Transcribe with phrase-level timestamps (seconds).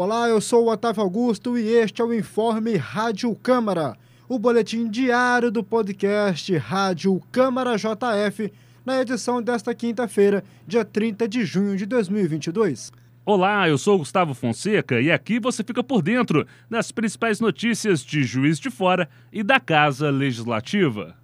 [0.00, 3.96] Olá, eu sou o Otávio Augusto e este é o Informe Rádio Câmara,
[4.28, 8.52] o boletim diário do podcast Rádio Câmara JF,
[8.86, 12.92] na edição desta quinta-feira, dia 30 de junho de 2022.
[13.26, 18.22] Olá, eu sou Gustavo Fonseca e aqui você fica por dentro das principais notícias de
[18.22, 21.16] Juiz de Fora e da Casa Legislativa.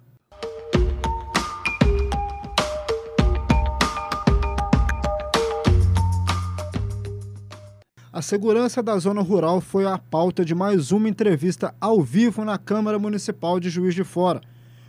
[8.15, 12.57] A segurança da zona rural foi a pauta de mais uma entrevista ao vivo na
[12.57, 14.39] Câmara Municipal de Juiz de Fora.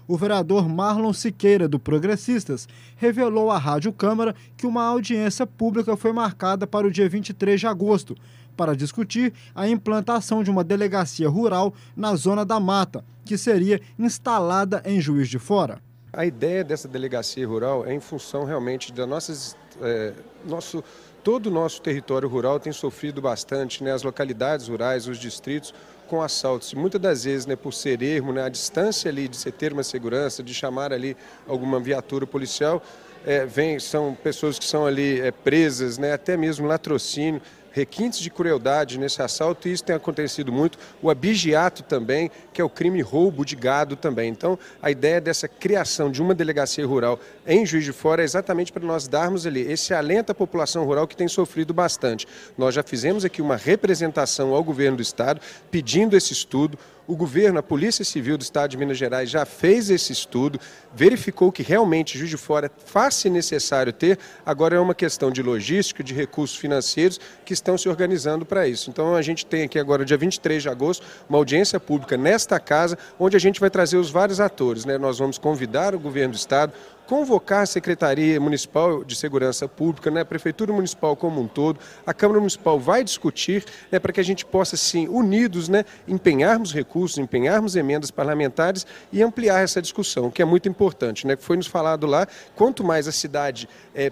[0.07, 6.13] O vereador Marlon Siqueira, do Progressistas, revelou à Rádio Câmara que uma audiência pública foi
[6.13, 8.15] marcada para o dia 23 de agosto,
[8.57, 14.81] para discutir a implantação de uma delegacia rural na Zona da Mata, que seria instalada
[14.87, 15.81] em Juiz de Fora.
[16.17, 20.15] A ideia dessa delegacia rural é em função realmente da nossas, é,
[20.47, 20.83] nosso
[21.23, 25.75] todo o nosso território rural tem sofrido bastante, né, as localidades rurais, os distritos,
[26.09, 26.73] com assaltos.
[26.73, 29.83] Muitas das vezes, né, por ser ermo, né, a distância ali de você ter uma
[29.83, 31.15] segurança, de chamar ali
[31.47, 32.83] alguma viatura policial,
[33.27, 37.43] é, vem, são pessoas que são ali é, presas, né, até mesmo latrocínio
[37.77, 40.79] requintes de crueldade nesse assalto e isso tem acontecido muito.
[41.03, 44.31] O abigeato também, que é o crime roubo de gado também.
[44.31, 48.73] Então, a ideia dessa criação de uma delegacia rural em Juiz de Fora é exatamente
[48.73, 52.27] para nós darmos ali esse alento à população rural que tem sofrido bastante.
[52.57, 55.39] Nós já fizemos aqui uma representação ao governo do estado
[55.71, 56.79] pedindo esse estudo.
[57.07, 60.59] O governo, a Polícia Civil do Estado de Minas Gerais já fez esse estudo,
[60.93, 65.31] verificou que realmente Juiz de Fora é fácil e necessário ter, agora é uma questão
[65.31, 68.89] de logística, de recursos financeiros que estão se organizando para isso.
[68.89, 72.97] Então a gente tem aqui agora, dia 23 de agosto, uma audiência pública nesta casa,
[73.19, 74.85] onde a gente vai trazer os vários atores.
[74.85, 74.97] Né?
[74.97, 76.73] Nós vamos convidar o governo do Estado,
[77.09, 82.13] convocar a Secretaria Municipal de Segurança Pública, né, a Prefeitura Municipal como um todo, a
[82.13, 87.17] Câmara Municipal vai discutir né, para que a gente possa, sim, unidos, né, empenharmos recursos,
[87.17, 91.29] empenharmos emendas parlamentares e ampliar essa discussão, que é muito importante.
[91.29, 92.27] Né, foi nos falado lá,
[92.57, 94.11] quanto mais a cidade, é,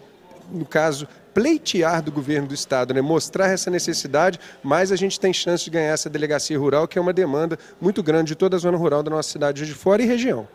[0.52, 5.32] no caso, pleitear do governo do estado, né, mostrar essa necessidade, mais a gente tem
[5.32, 8.58] chance de ganhar essa delegacia rural, que é uma demanda muito grande de toda a
[8.58, 10.46] zona rural da nossa cidade de fora e região.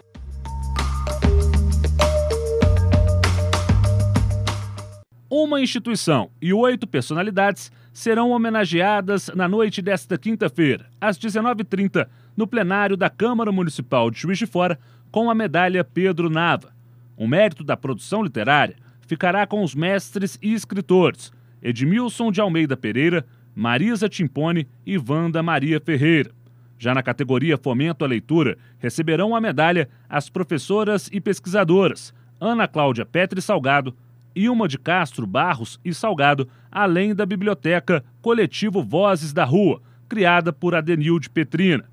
[5.30, 12.98] Uma instituição e oito personalidades serão homenageadas na noite desta quinta-feira, às 19h30, no plenário
[12.98, 14.80] da Câmara Municipal de Juiz de Fora,
[15.12, 16.74] com a medalha Pedro Nava.
[17.16, 18.76] O mérito da produção literária
[19.10, 21.32] ficará com os mestres e escritores
[21.64, 23.26] Edmilson de Almeida Pereira,
[23.56, 26.30] Marisa Timpone e Wanda Maria Ferreira.
[26.78, 33.04] Já na categoria Fomento à Leitura, receberão a medalha as professoras e pesquisadoras Ana Cláudia
[33.04, 33.96] Petri Salgado,
[34.36, 40.76] Ilma de Castro, Barros e Salgado, além da biblioteca Coletivo Vozes da Rua, criada por
[40.76, 41.84] Adenilde Petrina.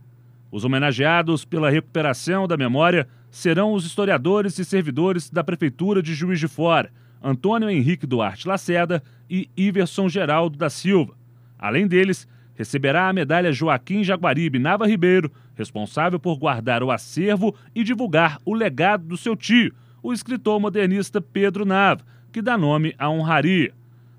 [0.53, 6.39] Os homenageados pela recuperação da memória serão os historiadores e servidores da Prefeitura de Juiz
[6.39, 11.15] de Fora, Antônio Henrique Duarte Lacerda e Iverson Geraldo da Silva.
[11.59, 17.83] Além deles, receberá a medalha Joaquim Jaguaribe Nava Ribeiro, responsável por guardar o acervo e
[17.83, 23.09] divulgar o legado do seu tio, o escritor modernista Pedro Nava, que dá nome à
[23.09, 23.73] honraria.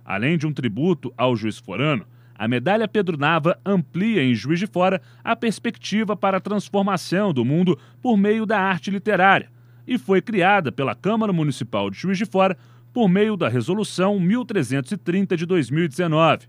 [0.04, 4.68] Além de um tributo ao juiz forano, a medalha Pedro Nava amplia em Juiz de
[4.68, 9.50] Fora a perspectiva para a transformação do mundo por meio da arte literária
[9.88, 12.58] e foi criada pela Câmara Municipal de Juiz de Fora
[12.98, 16.48] por meio da Resolução 1330 de 2019.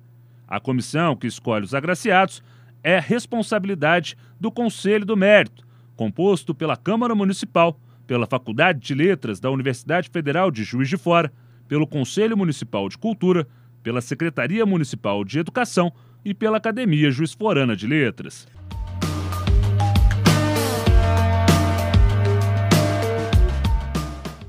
[0.49, 2.43] A comissão que escolhe os agraciados
[2.83, 9.51] é responsabilidade do Conselho do Mérito, composto pela Câmara Municipal, pela Faculdade de Letras da
[9.51, 11.31] Universidade Federal de Juiz de Fora,
[11.69, 13.47] pelo Conselho Municipal de Cultura,
[13.83, 15.93] pela Secretaria Municipal de Educação
[16.25, 18.49] e pela Academia Juiz Forana de Letras.